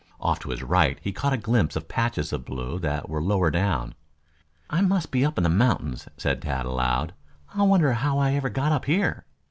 Off 0.19 0.39
to 0.39 0.49
his 0.49 0.63
right 0.63 0.97
he 1.03 1.11
caught 1.13 1.39
glimpses 1.43 1.77
of 1.77 1.87
patches 1.87 2.33
of 2.33 2.43
blue 2.43 2.79
that 2.79 3.07
were 3.07 3.21
lower 3.21 3.51
down. 3.51 3.93
"I 4.67 4.81
must 4.81 5.11
be 5.11 5.23
up 5.23 5.37
in 5.37 5.43
the 5.43 5.47
mountains," 5.51 6.07
said 6.17 6.41
Tad 6.41 6.65
aloud. 6.65 7.13
"I 7.53 7.61
wonder 7.61 7.93
how 7.93 8.17
I 8.17 8.31
ever 8.33 8.49
got 8.49 8.71
up 8.71 8.85
here." 8.85 9.27